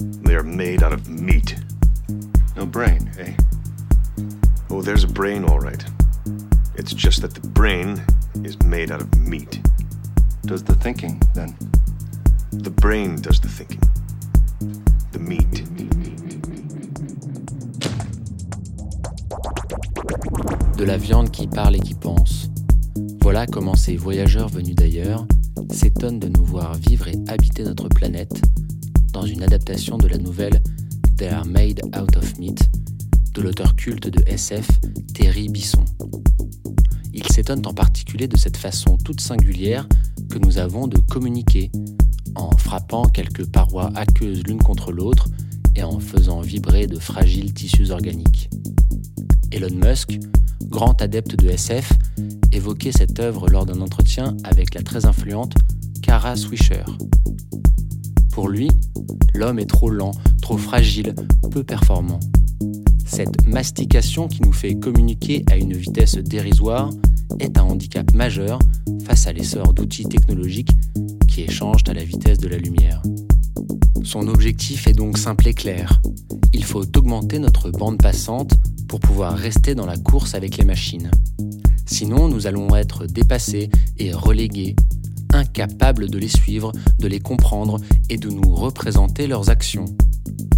[0.00, 1.56] They are made out of meat.
[2.56, 3.34] No brain, eh?
[4.70, 5.84] Oh, there's a brain, all right.
[6.74, 8.02] It's just that the brain
[8.44, 9.60] is made out of meat.
[10.44, 11.56] Does the thinking, then?
[12.52, 13.80] The brain does the thinking.
[15.12, 15.64] The meat.
[20.76, 22.50] De la viande qui parle et qui pense.
[23.22, 25.26] Voilà comment ces voyageurs venus d'ailleurs
[25.70, 28.42] s'étonnent de nous voir vivre et habiter notre planète
[29.16, 30.62] dans une adaptation de la nouvelle
[31.16, 32.68] They Are Made Out of Meat
[33.32, 34.68] de l'auteur culte de SF
[35.14, 35.86] Terry Bisson.
[37.14, 39.88] Ils s'étonnent en particulier de cette façon toute singulière
[40.28, 41.70] que nous avons de communiquer
[42.34, 45.28] en frappant quelques parois aqueuses l'une contre l'autre
[45.74, 48.50] et en faisant vibrer de fragiles tissus organiques.
[49.50, 50.18] Elon Musk,
[50.64, 51.90] grand adepte de SF,
[52.52, 55.54] évoquait cette œuvre lors d'un entretien avec la très influente
[56.02, 56.84] Kara Swisher.
[58.36, 58.68] Pour lui,
[59.34, 60.10] l'homme est trop lent,
[60.42, 61.14] trop fragile,
[61.50, 62.20] peu performant.
[63.06, 66.90] Cette mastication qui nous fait communiquer à une vitesse dérisoire
[67.40, 68.58] est un handicap majeur
[69.06, 70.72] face à l'essor d'outils technologiques
[71.26, 73.00] qui échangent à la vitesse de la lumière.
[74.02, 76.02] Son objectif est donc simple et clair.
[76.52, 78.52] Il faut augmenter notre bande passante
[78.86, 81.10] pour pouvoir rester dans la course avec les machines.
[81.86, 84.76] Sinon, nous allons être dépassés et relégués,
[85.36, 87.78] incapables de les suivre, de les comprendre
[88.10, 89.84] et de nous représenter leurs actions.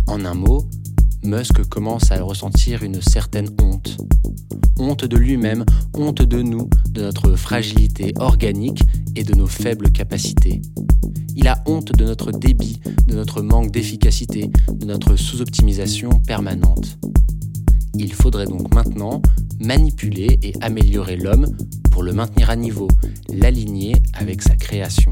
[0.06, 0.68] En un mot,
[1.22, 3.98] Musk commence à ressentir une certaine honte.
[4.78, 8.82] Honte de lui-même, honte de nous, de notre fragilité organique
[9.16, 10.62] et de nos faibles capacités.
[11.34, 16.98] Il a honte de notre débit, de notre manque d'efficacité, de notre sous-optimisation permanente.
[17.94, 19.22] Il faudrait donc maintenant
[19.60, 21.56] manipuler et améliorer l'homme
[21.90, 22.88] pour le maintenir à niveau,
[23.32, 25.10] l'aligner avec sa création.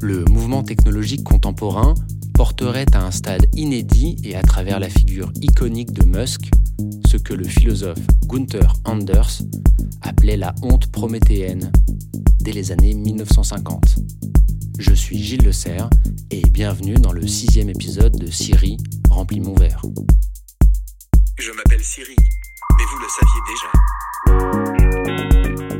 [0.00, 1.94] Le mouvement technologique contemporain
[2.34, 6.50] porterait à un stade inédit et à travers la figure iconique de Musk,
[7.06, 9.42] ce que le philosophe Gunther Anders
[10.00, 11.70] appelait la honte prométhéenne
[12.40, 13.96] dès les années 1950.
[14.78, 15.88] Je suis Gilles Le Serre
[16.30, 18.76] et bienvenue dans le sixième épisode de Siri
[19.08, 19.82] remplit mon verre.
[21.38, 22.14] Je m'appelle Siri,
[22.76, 23.70] mais vous le saviez déjà.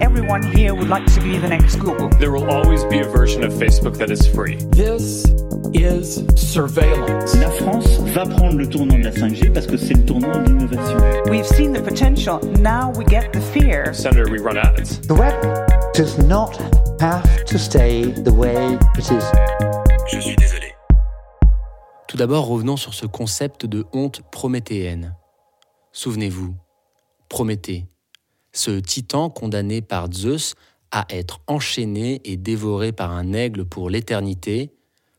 [0.01, 2.09] Everyone here would like to be the next Google.
[2.19, 4.57] There will always be a version of Facebook that is free.
[4.71, 5.27] This
[5.75, 7.37] is surveillance.
[7.37, 10.49] La France va prendre le tournant de la 5G parce que c'est le tournant de
[10.49, 10.99] l'innovation.
[11.31, 13.93] We've seen the potential, now we get the fear.
[13.93, 15.01] Senator, we run ads.
[15.07, 15.35] The web
[15.95, 16.59] does not
[17.01, 19.25] have to stay the way it is.
[20.11, 20.73] Je suis désolé.
[22.09, 25.15] Tout d'abord, revenons sur ce concept de honte prométhéenne.
[25.93, 26.57] Souvenez-vous,
[27.29, 27.87] Prométhée,
[28.53, 30.55] ce titan condamné par Zeus
[30.91, 34.71] à être enchaîné et dévoré par un aigle pour l'éternité,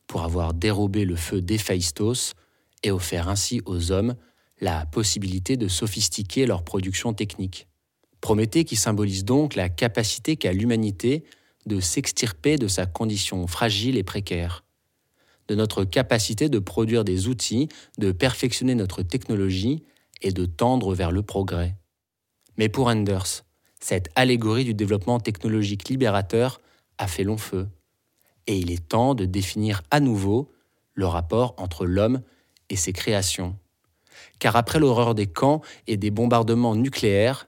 [0.07, 2.33] pour avoir dérobé le feu d'Héphaïstos
[2.81, 4.15] et offert ainsi aux hommes
[4.61, 7.67] la possibilité de sophistiquer leur production technique.
[8.21, 11.23] Prométhée qui symbolise donc la capacité qu'a l'humanité
[11.67, 14.63] de s'extirper de sa condition fragile et précaire,
[15.47, 19.83] de notre capacité de produire des outils, de perfectionner notre technologie
[20.23, 21.75] et de tendre vers le progrès.
[22.57, 23.43] Mais pour Anders,
[23.79, 26.61] cette allégorie du développement technologique libérateur
[26.97, 27.67] a fait long feu,
[28.47, 30.51] et il est temps de définir à nouveau
[30.93, 32.21] le rapport entre l'homme
[32.69, 33.57] et ses créations.
[34.39, 37.47] Car après l'horreur des camps et des bombardements nucléaires,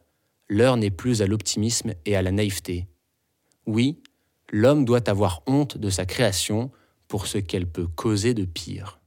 [0.49, 2.87] l'heure n'est plus à l'optimisme et à la naïveté.
[3.65, 4.01] Oui,
[4.51, 6.71] l'homme doit avoir honte de sa création
[7.07, 8.99] pour ce qu'elle peut causer de pire.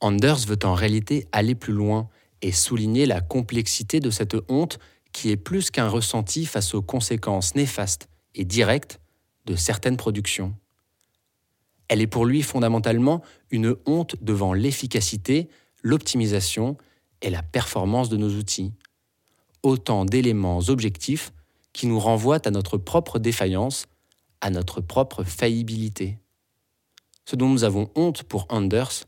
[0.00, 2.08] Anders veut en réalité aller plus loin
[2.44, 4.78] et souligner la complexité de cette honte
[5.12, 9.00] qui est plus qu'un ressenti face aux conséquences néfastes et directes
[9.46, 10.54] de certaines productions.
[11.88, 15.48] Elle est pour lui fondamentalement une honte devant l'efficacité,
[15.82, 16.76] l'optimisation
[17.22, 18.74] et la performance de nos outils.
[19.62, 21.32] Autant d'éléments objectifs
[21.72, 23.86] qui nous renvoient à notre propre défaillance,
[24.42, 26.18] à notre propre faillibilité.
[27.24, 29.06] Ce dont nous avons honte pour Anders,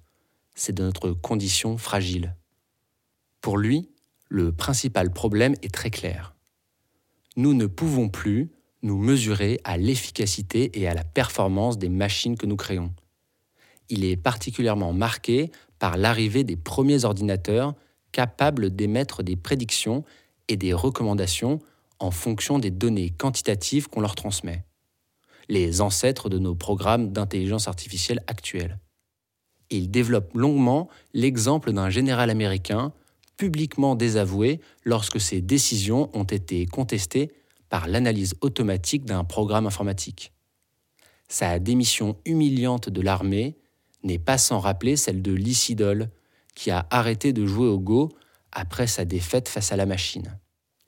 [0.54, 2.34] c'est de notre condition fragile.
[3.40, 3.88] Pour lui,
[4.28, 6.34] le principal problème est très clair.
[7.36, 8.50] Nous ne pouvons plus
[8.82, 12.92] nous mesurer à l'efficacité et à la performance des machines que nous créons.
[13.88, 17.74] Il est particulièrement marqué par l'arrivée des premiers ordinateurs
[18.12, 20.04] capables d'émettre des prédictions
[20.48, 21.60] et des recommandations
[21.98, 24.64] en fonction des données quantitatives qu'on leur transmet,
[25.48, 28.78] les ancêtres de nos programmes d'intelligence artificielle actuels.
[29.70, 32.92] Il développe longuement l'exemple d'un général américain
[33.36, 37.32] publiquement désavoué lorsque ses décisions ont été contestées
[37.68, 40.32] par l'analyse automatique d'un programme informatique.
[41.28, 43.56] Sa démission humiliante de l'armée
[44.04, 46.10] n'est pas sans rappeler celle de Lysidol,
[46.54, 48.10] qui a arrêté de jouer au Go
[48.52, 50.38] après sa défaite face à la machine.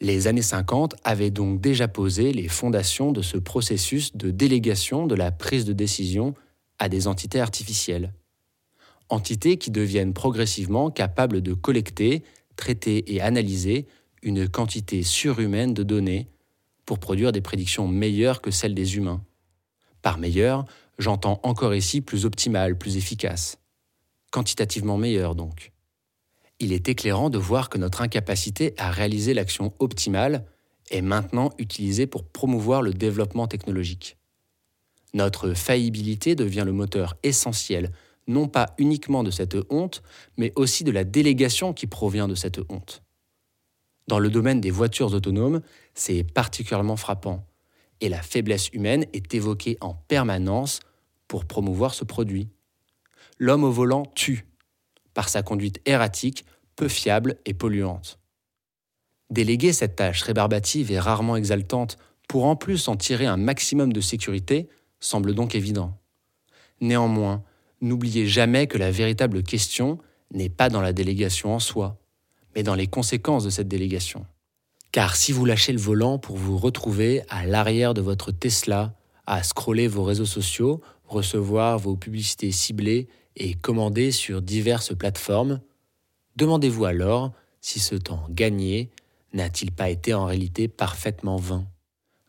[0.01, 5.17] Les années 50 avaient donc déjà posé les fondations de ce processus de délégation de
[5.17, 6.35] la prise de décision
[6.79, 8.15] à des entités artificielles.
[9.09, 12.23] Entités qui deviennent progressivement capables de collecter,
[12.59, 13.87] traiter et analyser
[14.23, 16.29] une quantité surhumaine de données
[16.85, 19.25] pour produire des prédictions meilleures que celles des humains.
[20.03, 20.67] Par meilleures,
[20.99, 23.59] j'entends encore ici plus optimales, plus efficaces.
[24.31, 25.73] Quantitativement meilleures donc
[26.61, 30.45] il est éclairant de voir que notre incapacité à réaliser l'action optimale
[30.91, 34.17] est maintenant utilisée pour promouvoir le développement technologique.
[35.15, 37.93] Notre faillibilité devient le moteur essentiel,
[38.29, 40.03] non pas uniquement de cette honte,
[40.37, 43.03] mais aussi de la délégation qui provient de cette honte.
[44.07, 45.61] Dans le domaine des voitures autonomes,
[45.95, 47.47] c'est particulièrement frappant,
[48.01, 50.81] et la faiblesse humaine est évoquée en permanence
[51.27, 52.49] pour promouvoir ce produit.
[53.39, 54.47] L'homme au volant tue,
[55.15, 56.45] par sa conduite erratique,
[56.77, 58.19] peu fiable et polluante.
[59.31, 61.99] Déléguer cette tâche rébarbative et rarement exaltante
[62.29, 64.69] pour en plus en tirer un maximum de sécurité
[65.01, 65.99] semble donc évident.
[66.81, 67.43] Néanmoins,
[67.81, 69.99] n'oubliez jamais que la véritable question
[70.33, 71.99] n'est pas dans la délégation en soi,
[72.55, 74.27] mais dans les conséquences de cette délégation.
[74.93, 78.95] Car si vous lâchez le volant pour vous retrouver à l'arrière de votre Tesla,
[79.27, 85.61] à scroller vos réseaux sociaux, recevoir vos publicités ciblées et commandées sur diverses plateformes,
[86.37, 88.91] demandez-vous alors si ce temps gagné
[89.35, 91.67] n'a-t-il pas été en réalité parfaitement vain?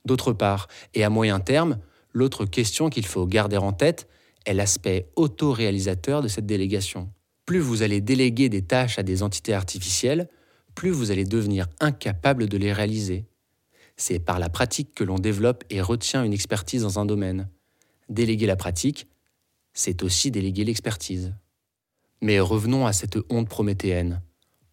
[0.04, 1.80] D'autre part, et à moyen terme,
[2.12, 4.08] l'autre question qu'il faut garder en tête
[4.45, 7.12] est l'aspect autoréalisateur de cette délégation.
[7.45, 10.30] Plus vous allez déléguer des tâches à des entités artificielles,
[10.75, 13.25] plus vous allez devenir incapable de les réaliser.
[13.97, 17.50] C'est par la pratique que l'on développe et retient une expertise dans un domaine.
[18.07, 19.07] Déléguer la pratique,
[19.74, 21.33] c'est aussi déléguer l'expertise.
[22.21, 24.21] Mais revenons à cette honte prométhéenne,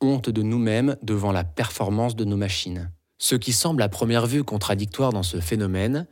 [0.00, 2.90] honte de nous-mêmes devant la performance de nos machines.
[3.18, 6.06] Ce qui semble à première vue contradictoire dans ce phénomène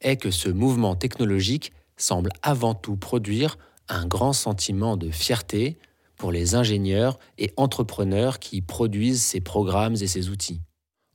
[0.00, 3.58] est que ce mouvement technologique semble avant tout produire
[3.88, 5.78] un grand sentiment de fierté
[6.16, 10.60] pour les ingénieurs et entrepreneurs qui produisent ces programmes et ces outils.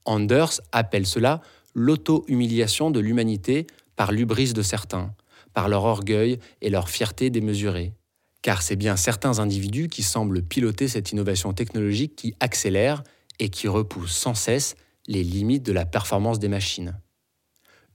[0.05, 1.41] Anders appelle cela
[1.73, 5.13] l'auto-humiliation de l'humanité par l'ubris de certains,
[5.53, 7.93] par leur orgueil et leur fierté démesurée.
[8.41, 13.03] Car c'est bien certains individus qui semblent piloter cette innovation technologique qui accélère
[13.39, 14.75] et qui repousse sans cesse
[15.07, 16.99] les limites de la performance des machines.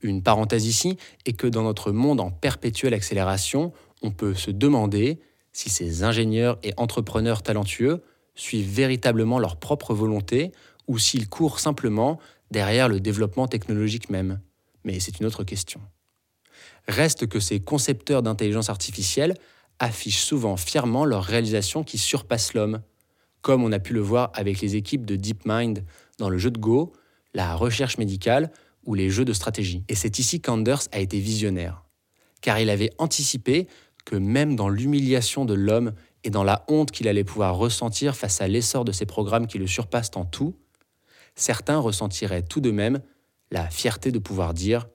[0.01, 5.19] Une parenthèse ici est que dans notre monde en perpétuelle accélération, on peut se demander
[5.51, 8.03] si ces ingénieurs et entrepreneurs talentueux
[8.35, 10.51] suivent véritablement leur propre volonté
[10.87, 12.19] ou s'ils courent simplement
[12.51, 14.39] derrière le développement technologique même.
[14.83, 15.81] Mais c'est une autre question.
[16.87, 19.33] Reste que ces concepteurs d'intelligence artificielle
[19.79, 22.81] affichent souvent fièrement leurs réalisations qui surpassent l'homme,
[23.41, 25.83] comme on a pu le voir avec les équipes de DeepMind
[26.17, 26.93] dans le jeu de Go,
[27.33, 28.51] la recherche médicale
[28.87, 29.83] ou les jeux de stratégie.
[29.87, 31.83] Et c'est ici qu'Anders a été visionnaire,
[32.41, 33.67] car il avait anticipé
[34.05, 35.93] que même dans l'humiliation de l'homme
[36.23, 39.59] et dans la honte qu'il allait pouvoir ressentir face à l'essor de ces programmes qui
[39.59, 40.55] le surpassent en tout,
[41.35, 43.01] certains ressentiraient tout de même
[43.51, 44.85] la fierté de pouvoir dire⁇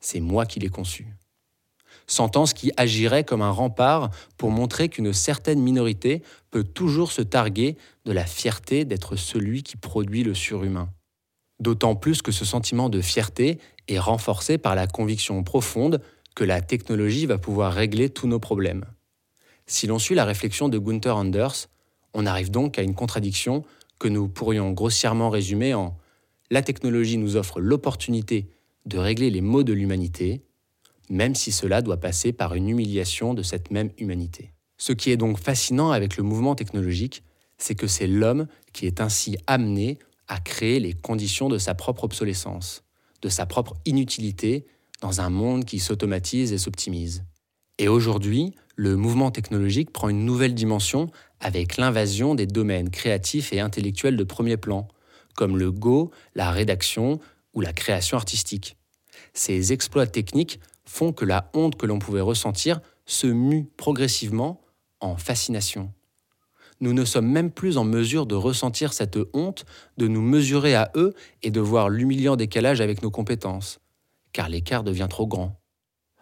[0.00, 1.02] c'est moi qui l'ai conçu⁇
[2.10, 7.76] sentence qui agirait comme un rempart pour montrer qu'une certaine minorité peut toujours se targuer
[8.04, 10.90] de la fierté d'être celui qui produit le surhumain.
[11.60, 16.00] D'autant plus que ce sentiment de fierté est renforcé par la conviction profonde
[16.34, 18.84] que la technologie va pouvoir régler tous nos problèmes.
[19.66, 21.68] Si l'on suit la réflexion de Gunther Anders,
[22.14, 23.64] on arrive donc à une contradiction
[23.98, 25.96] que nous pourrions grossièrement résumer en
[26.50, 28.48] La technologie nous offre l'opportunité
[28.86, 30.42] de régler les maux de l'humanité,
[31.10, 34.52] même si cela doit passer par une humiliation de cette même humanité.
[34.78, 37.22] Ce qui est donc fascinant avec le mouvement technologique,
[37.58, 39.98] c'est que c'est l'homme qui est ainsi amené
[40.30, 42.84] à créer les conditions de sa propre obsolescence,
[43.20, 44.64] de sa propre inutilité
[45.02, 47.24] dans un monde qui s'automatise et s'optimise.
[47.78, 51.10] Et aujourd'hui, le mouvement technologique prend une nouvelle dimension
[51.40, 54.86] avec l'invasion des domaines créatifs et intellectuels de premier plan,
[55.34, 57.18] comme le Go, la rédaction
[57.52, 58.76] ou la création artistique.
[59.34, 64.60] Ces exploits techniques font que la honte que l'on pouvait ressentir se mue progressivement
[65.00, 65.92] en fascination.
[66.80, 69.64] Nous ne sommes même plus en mesure de ressentir cette honte,
[69.98, 73.80] de nous mesurer à eux et de voir l'humiliant décalage avec nos compétences,
[74.32, 75.60] car l'écart devient trop grand.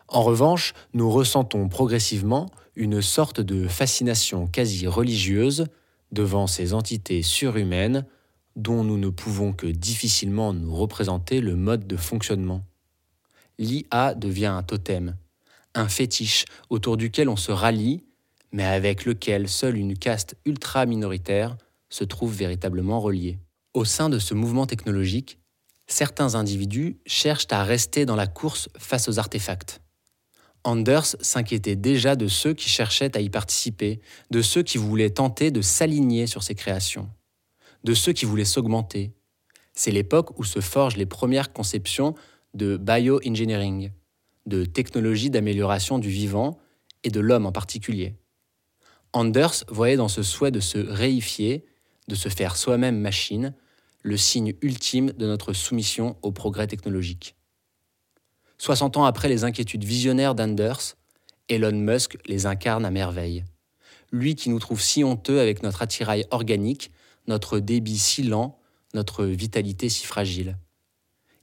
[0.08, 5.66] En revanche, nous ressentons progressivement une sorte de fascination quasi religieuse
[6.10, 8.06] devant ces entités surhumaines
[8.56, 12.62] dont nous ne pouvons que difficilement nous représenter le mode de fonctionnement
[13.58, 15.16] l'IA devient un totem,
[15.74, 18.04] un fétiche autour duquel on se rallie,
[18.52, 21.56] mais avec lequel seule une caste ultra minoritaire
[21.88, 23.38] se trouve véritablement reliée.
[23.74, 25.38] Au sein de ce mouvement technologique,
[25.86, 29.80] certains individus cherchent à rester dans la course face aux artefacts.
[30.64, 34.00] Anders s'inquiétait déjà de ceux qui cherchaient à y participer,
[34.30, 37.08] de ceux qui voulaient tenter de s'aligner sur ces créations,
[37.84, 39.12] de ceux qui voulaient s'augmenter.
[39.72, 42.14] C'est l'époque où se forgent les premières conceptions
[42.54, 43.92] de bioengineering,
[44.46, 46.58] de technologie d'amélioration du vivant
[47.04, 48.16] et de l'homme en particulier.
[49.12, 51.64] Anders voyait dans ce souhait de se réifier,
[52.08, 53.54] de se faire soi-même machine,
[54.02, 57.36] le signe ultime de notre soumission au progrès technologique.
[58.58, 60.96] 60 ans après les inquiétudes visionnaires d'Anders,
[61.48, 63.44] Elon Musk les incarne à merveille.
[64.10, 66.90] Lui qui nous trouve si honteux avec notre attirail organique,
[67.26, 68.58] notre débit si lent,
[68.94, 70.56] notre vitalité si fragile.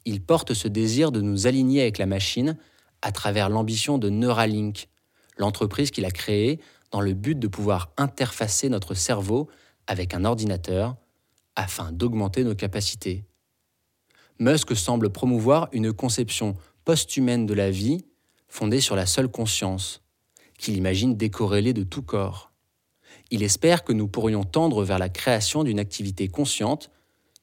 [0.05, 2.57] Il porte ce désir de nous aligner avec la machine
[3.01, 4.89] à travers l'ambition de Neuralink,
[5.37, 6.59] l'entreprise qu'il a créée
[6.91, 9.49] dans le but de pouvoir interfacer notre cerveau
[9.87, 10.95] avec un ordinateur
[11.55, 13.25] afin d'augmenter nos capacités.
[14.39, 18.05] Musk semble promouvoir une conception post-humaine de la vie
[18.47, 20.01] fondée sur la seule conscience,
[20.57, 22.51] qu'il imagine décorrélée de tout corps.
[23.31, 26.91] Il espère que nous pourrions tendre vers la création d'une activité consciente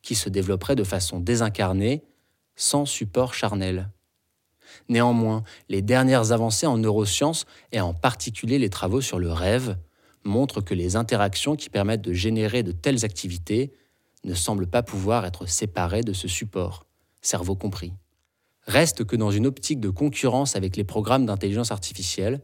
[0.03, 2.05] qui se développerait de façon désincarnée,
[2.57, 3.91] sans support charnel.
[4.89, 9.77] Néanmoins, les dernières avancées en neurosciences, et en particulier les travaux sur le rêve,
[10.25, 13.73] montrent que les interactions qui permettent de générer de telles activités
[14.25, 16.87] ne semblent pas pouvoir être séparées de ce support,
[17.21, 17.93] cerveau compris.
[18.67, 22.41] Reste que dans une optique de concurrence avec les programmes d'intelligence artificielle,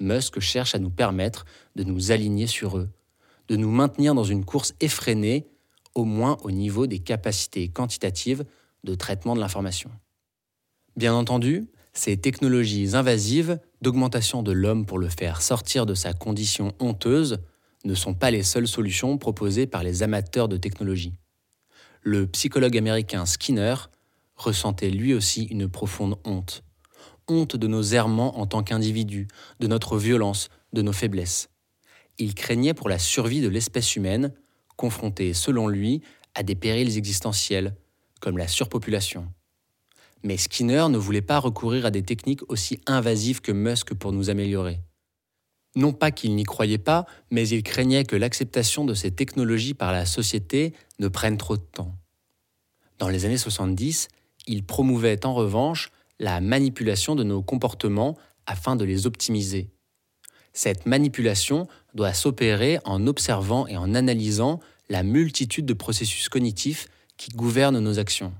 [0.00, 1.44] Musk cherche à nous permettre
[1.74, 2.88] de nous aligner sur eux,
[3.48, 5.48] de nous maintenir dans une course effrénée,
[5.94, 8.44] au moins au niveau des capacités quantitatives
[8.84, 9.90] de traitement de l'information.
[10.98, 16.74] Bien entendu, ces technologies invasives d'augmentation de l'homme pour le faire sortir de sa condition
[16.80, 17.38] honteuse
[17.84, 21.14] ne sont pas les seules solutions proposées par les amateurs de technologie.
[22.02, 23.76] Le psychologue américain Skinner
[24.34, 26.64] ressentait lui aussi une profonde honte.
[27.28, 29.28] Honte de nos errements en tant qu'individus,
[29.60, 31.48] de notre violence, de nos faiblesses.
[32.18, 34.32] Il craignait pour la survie de l'espèce humaine,
[34.76, 36.02] confrontée, selon lui,
[36.34, 37.76] à des périls existentiels,
[38.20, 39.28] comme la surpopulation.
[40.22, 44.30] Mais Skinner ne voulait pas recourir à des techniques aussi invasives que Musk pour nous
[44.30, 44.80] améliorer.
[45.76, 49.92] Non pas qu'il n'y croyait pas, mais il craignait que l'acceptation de ces technologies par
[49.92, 51.94] la société ne prenne trop de temps.
[52.98, 54.08] Dans les années 70,
[54.46, 59.70] il promouvait en revanche la manipulation de nos comportements afin de les optimiser.
[60.52, 64.58] Cette manipulation doit s'opérer en observant et en analysant
[64.88, 68.32] la multitude de processus cognitifs qui gouvernent nos actions.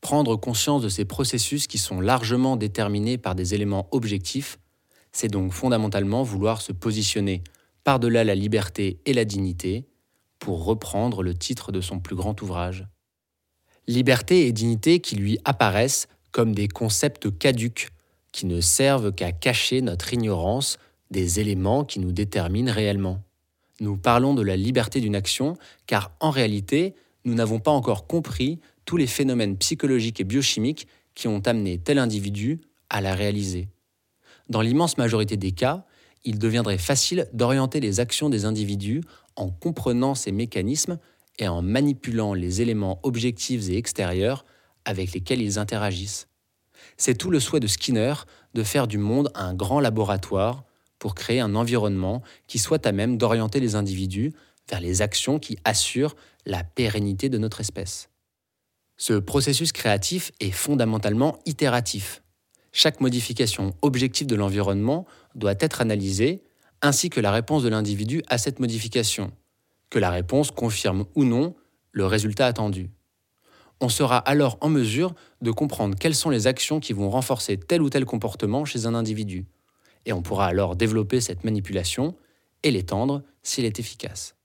[0.00, 4.58] Prendre conscience de ces processus qui sont largement déterminés par des éléments objectifs,
[5.12, 7.42] c'est donc fondamentalement vouloir se positionner
[7.84, 9.86] par-delà la liberté et la dignité,
[10.38, 12.86] pour reprendre le titre de son plus grand ouvrage
[13.90, 17.88] liberté et dignité qui lui apparaissent comme des concepts caducs,
[18.32, 20.78] qui ne servent qu'à cacher notre ignorance
[21.10, 23.20] des éléments qui nous déterminent réellement.
[23.80, 28.60] Nous parlons de la liberté d'une action car en réalité, nous n'avons pas encore compris
[28.84, 33.68] tous les phénomènes psychologiques et biochimiques qui ont amené tel individu à la réaliser.
[34.48, 35.84] Dans l'immense majorité des cas,
[36.24, 39.02] il deviendrait facile d'orienter les actions des individus
[39.36, 40.98] en comprenant ces mécanismes
[41.38, 44.44] et en manipulant les éléments objectifs et extérieurs
[44.84, 46.28] avec lesquels ils interagissent.
[46.96, 48.14] C'est tout le souhait de Skinner
[48.54, 50.64] de faire du monde un grand laboratoire
[50.98, 54.32] pour créer un environnement qui soit à même d'orienter les individus
[54.68, 56.14] vers les actions qui assurent
[56.46, 58.10] la pérennité de notre espèce.
[59.00, 62.22] Ce processus créatif est fondamentalement itératif.
[62.70, 66.42] Chaque modification objective de l'environnement doit être analysée,
[66.82, 69.32] ainsi que la réponse de l'individu à cette modification,
[69.88, 71.54] que la réponse confirme ou non
[71.92, 72.90] le résultat attendu.
[73.80, 77.80] On sera alors en mesure de comprendre quelles sont les actions qui vont renforcer tel
[77.80, 79.46] ou tel comportement chez un individu,
[80.04, 82.16] et on pourra alors développer cette manipulation
[82.62, 84.36] et l'étendre s'il est efficace.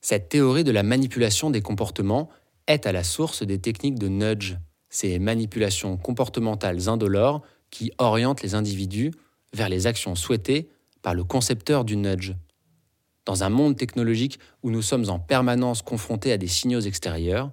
[0.00, 2.28] Cette théorie de la manipulation des comportements
[2.68, 4.56] est à la source des techniques de nudge,
[4.90, 9.10] ces manipulations comportementales indolores qui orientent les individus
[9.52, 10.68] vers les actions souhaitées
[11.02, 12.34] par le concepteur du nudge.
[13.24, 17.50] Dans un monde technologique où nous sommes en permanence confrontés à des signaux extérieurs,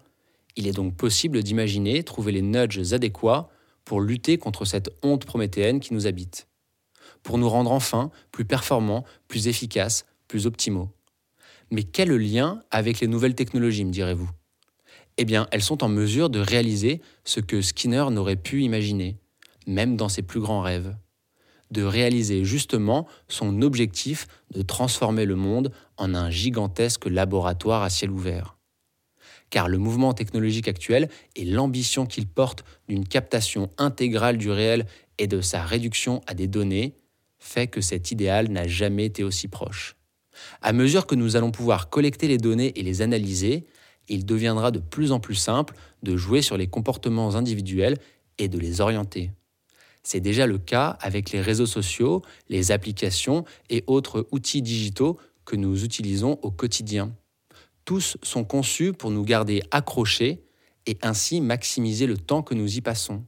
[0.55, 3.50] il est donc possible d'imaginer trouver les nudges adéquats
[3.84, 6.48] pour lutter contre cette honte prométhéenne qui nous habite,
[7.24, 10.89] pour nous rendre enfin plus performants, plus efficaces, plus optimaux.
[11.72, 14.29] Mais quel lien avec les nouvelles technologies, me direz-vous?
[15.17, 19.17] Eh bien, elles sont en mesure de réaliser ce que Skinner n'aurait pu imaginer,
[19.65, 20.95] même dans ses plus grands rêves.
[21.72, 28.12] de réaliser justement son objectif de transformer le monde en un gigantesque laboratoire à ciel
[28.12, 28.55] ouvert.
[29.50, 34.86] Car le mouvement technologique actuel et l'ambition qu'il porte d'une captation intégrale du réel
[35.17, 36.93] et de sa réduction à des données
[37.39, 39.95] fait que cet idéal n'a jamais été aussi proche.
[40.62, 43.65] À mesure que nous allons pouvoir collecter les données et les analyser,
[44.10, 47.98] il deviendra de plus en plus simple de jouer sur les comportements individuels
[48.38, 49.32] et de les orienter.
[50.04, 55.56] C'est déjà le cas avec les réseaux sociaux, les applications et autres outils digitaux que
[55.56, 57.16] nous utilisons au quotidien.
[57.86, 60.44] Tous sont conçus pour nous garder accrochés
[60.86, 63.26] et ainsi maximiser le temps que nous y passons.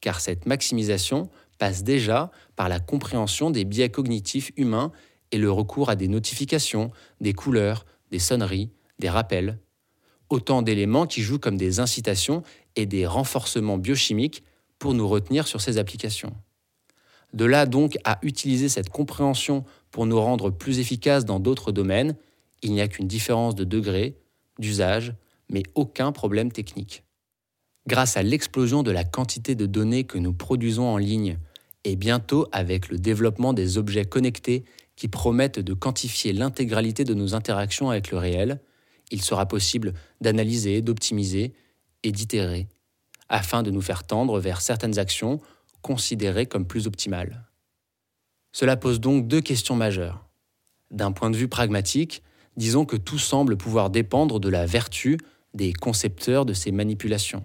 [0.00, 4.90] Car cette maximisation passe déjà par la compréhension des biais cognitifs humains
[5.30, 6.90] et le recours à des notifications,
[7.20, 9.58] des couleurs, des sonneries, des rappels.
[10.32, 12.42] Autant d'éléments qui jouent comme des incitations
[12.74, 14.42] et des renforcements biochimiques
[14.78, 16.32] pour nous retenir sur ces applications.
[17.34, 22.16] De là donc à utiliser cette compréhension pour nous rendre plus efficaces dans d'autres domaines,
[22.62, 24.16] il n'y a qu'une différence de degré,
[24.58, 25.12] d'usage,
[25.50, 27.04] mais aucun problème technique.
[27.86, 31.36] Grâce à l'explosion de la quantité de données que nous produisons en ligne,
[31.84, 34.64] et bientôt avec le développement des objets connectés
[34.96, 38.62] qui promettent de quantifier l'intégralité de nos interactions avec le réel,
[39.12, 41.52] il sera possible d'analyser, d'optimiser
[42.02, 42.66] et d'itérer
[43.28, 45.40] afin de nous faire tendre vers certaines actions
[45.80, 47.46] considérées comme plus optimales.
[48.52, 50.28] Cela pose donc deux questions majeures.
[50.90, 52.22] D'un point de vue pragmatique,
[52.56, 55.16] disons que tout semble pouvoir dépendre de la vertu
[55.54, 57.44] des concepteurs de ces manipulations.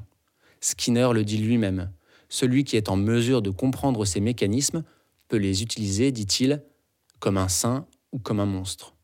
[0.60, 1.92] Skinner le dit lui-même,
[2.28, 4.84] celui qui est en mesure de comprendre ces mécanismes
[5.30, 6.62] peut les utiliser, dit-il,
[7.20, 8.97] comme un saint ou comme un monstre.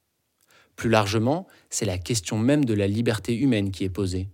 [0.75, 4.29] Plus largement, c'est la question même de la liberté humaine qui est posée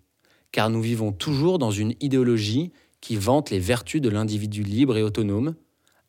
[0.51, 5.03] car nous vivons toujours dans une idéologie qui vante les vertus de l'individu libre et
[5.03, 5.55] autonome,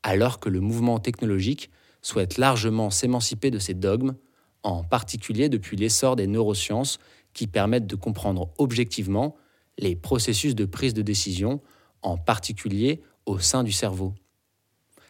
[0.02, 1.70] alors que le mouvement technologique
[2.02, 4.16] souhaite largement s'émanciper de ces dogmes,
[4.62, 6.98] en particulier depuis l'essor des neurosciences
[7.32, 9.36] qui permettent de comprendre objectivement
[9.78, 11.60] les processus de prise de décision,
[12.02, 14.14] en particulier au sein du cerveau.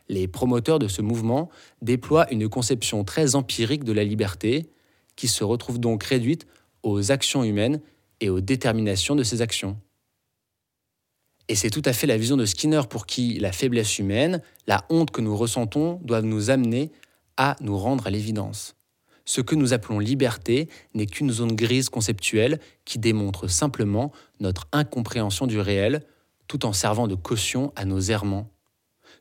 [0.09, 1.49] Les promoteurs de ce mouvement
[1.83, 4.71] déploient une conception très empirique de la liberté,
[5.21, 6.47] qui se retrouve donc réduite
[6.83, 7.83] aux actions humaines
[8.21, 9.77] et aux déterminations de ses actions.
[11.47, 14.87] Et c'est tout à fait la vision de Skinner pour qui la faiblesse humaine, la
[14.89, 16.91] honte que nous ressentons doivent nous amener
[17.37, 18.77] à nous rendre à l'évidence.
[19.27, 25.47] Ce que nous appelons liberté n'est qu'une zone grise conceptuelle qui démontre simplement notre incompréhension
[25.47, 26.01] du réel
[26.49, 28.49] tout en servant de caution à nos errements.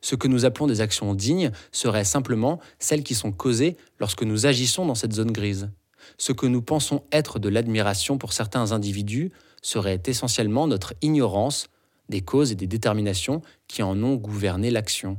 [0.00, 4.46] Ce que nous appelons des actions dignes seraient simplement celles qui sont causées lorsque nous
[4.46, 5.68] agissons dans cette zone grise
[6.18, 11.68] ce que nous pensons être de l'admiration pour certains individus serait essentiellement notre ignorance
[12.08, 15.18] des causes et des déterminations qui en ont gouverné l'action.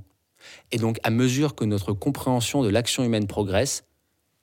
[0.72, 3.86] Et donc, à mesure que notre compréhension de l'action humaine progresse,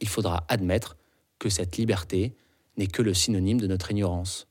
[0.01, 0.97] il faudra admettre
[1.39, 2.35] que cette liberté
[2.77, 4.47] n'est que le synonyme de notre ignorance.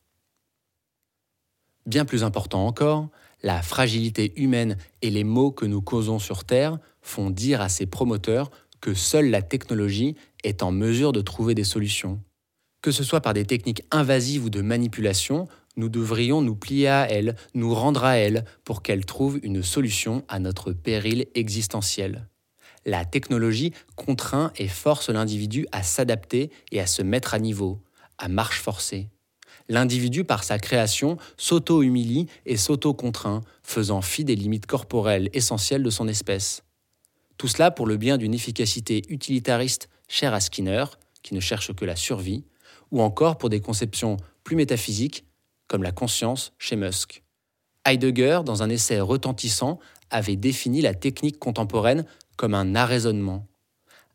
[1.85, 3.07] Bien plus important encore,
[3.43, 7.85] la fragilité humaine et les maux que nous causons sur Terre font dire à ses
[7.85, 10.15] promoteurs que seule la technologie
[10.47, 12.21] est en mesure de trouver des solutions.
[12.81, 17.09] Que ce soit par des techniques invasives ou de manipulation, nous devrions nous plier à
[17.09, 22.27] elle, nous rendre à elle, pour qu'elle trouve une solution à notre péril existentiel.
[22.85, 27.83] La technologie contraint et force l'individu à s'adapter et à se mettre à niveau,
[28.17, 29.09] à marche forcée.
[29.69, 36.07] L'individu, par sa création, s'auto-humilie et s'auto-contraint, faisant fi des limites corporelles essentielles de son
[36.07, 36.63] espèce.
[37.37, 40.85] Tout cela pour le bien d'une efficacité utilitariste chère à Skinner,
[41.23, 42.45] qui ne cherche que la survie,
[42.91, 45.25] ou encore pour des conceptions plus métaphysiques,
[45.67, 47.23] comme la conscience chez Musk.
[47.85, 52.05] Heidegger, dans un essai retentissant, avait défini la technique contemporaine
[52.37, 53.47] comme un arraisonnement.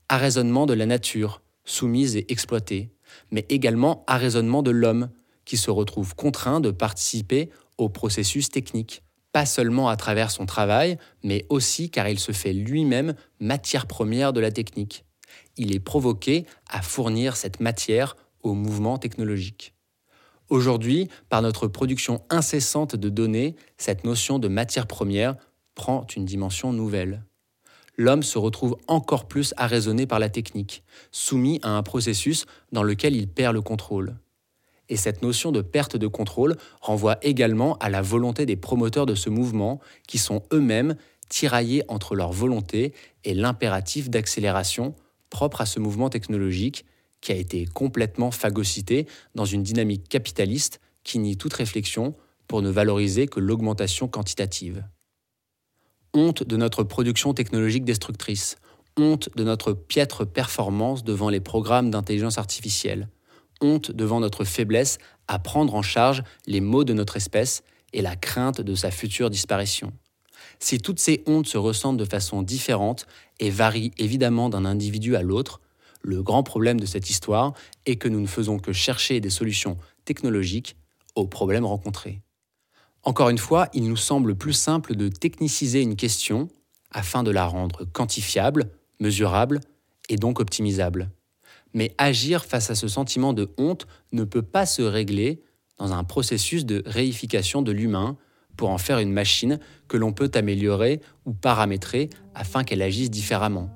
[0.09, 2.93] Arraisonnement de la nature, soumise et exploitée,
[3.31, 5.11] mais également arraisonnement de l'homme,
[5.45, 9.03] qui se retrouve contraint de participer au processus technique
[9.33, 14.33] pas seulement à travers son travail, mais aussi car il se fait lui-même matière première
[14.33, 15.05] de la technique.
[15.57, 19.75] Il est provoqué à fournir cette matière au mouvement technologique.
[20.49, 25.37] Aujourd'hui, par notre production incessante de données, cette notion de matière première
[25.75, 27.25] prend une dimension nouvelle.
[27.97, 33.15] L'homme se retrouve encore plus arraisonné par la technique, soumis à un processus dans lequel
[33.15, 34.17] il perd le contrôle.
[34.89, 39.15] Et cette notion de perte de contrôle renvoie également à la volonté des promoteurs de
[39.15, 40.97] ce mouvement, qui sont eux-mêmes
[41.29, 42.93] tiraillés entre leur volonté
[43.25, 44.95] et l'impératif d'accélération
[45.33, 46.85] propre à ce mouvement technologique
[47.23, 52.15] qui a été complètement phagocyté dans une dynamique capitaliste qui nie toute réflexion
[52.47, 54.85] pour ne valoriser que l'augmentation quantitative.
[56.13, 58.57] Honte de notre production technologique destructrice.
[58.99, 63.09] Honte de notre piètre performance devant les programmes d'intelligence artificielle.
[63.63, 67.63] Honte devant notre faiblesse à prendre en charge les maux de notre espèce
[67.95, 69.95] et la crainte de sa future disparition.
[70.59, 73.07] Si toutes ces hontes se ressentent de façon différente
[73.41, 75.61] et varient évidemment d'un individu à l'autre,
[76.03, 77.55] le grand problème de cette histoire
[77.87, 80.77] est que nous ne faisons que chercher des solutions technologiques
[81.15, 82.21] aux problèmes rencontrés.
[83.05, 86.49] Encore une fois, il nous semble plus simple de techniciser une question
[86.91, 89.61] afin de la rendre quantifiable, mesurable
[90.09, 91.11] et donc optimisable.
[91.75, 95.43] Mais agir face à ce sentiment de honte ne peut pas se régler
[95.79, 98.17] dans un processus de réification de l'humain
[98.63, 103.71] pour en faire une machine que l'on peut améliorer ou paramétrer afin qu'elle agisse différemment.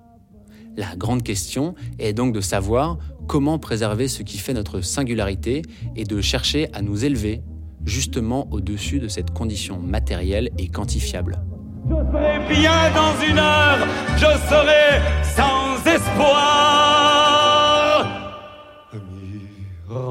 [0.76, 2.96] La grande question est donc de savoir
[3.26, 5.62] comment préserver ce qui fait notre singularité
[5.96, 7.42] et de chercher à nous élever
[7.84, 11.42] justement au-dessus de cette condition matérielle et quantifiable.
[11.90, 15.00] Je serai bien dans une heure, je serai
[15.34, 17.25] sans espoir.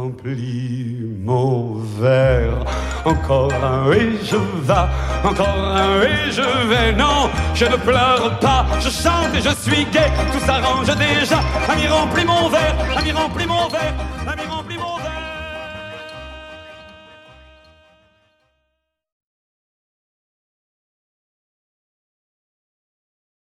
[0.05, 2.63] Remplis mon verre.
[3.05, 6.93] Encore un et je vais, encore un et je vais.
[6.93, 10.11] Non, je ne pleure pas, je chante et je suis gai.
[10.31, 11.39] Tout s'arrange déjà.
[11.67, 13.95] Ami, remplis mon verre, ami, remplis mon verre,
[14.27, 15.04] ami, remplis mon verre.